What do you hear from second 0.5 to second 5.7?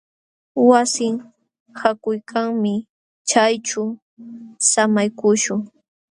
Wasin haakuykanmi. Chayćhu samaykuśhun.